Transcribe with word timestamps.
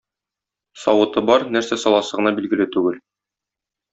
Савыты 0.83 1.23
бар, 1.29 1.45
нәрсә 1.57 1.77
саласы 1.83 2.19
гына 2.21 2.33
билгеле 2.41 2.69
түгел. 2.79 3.01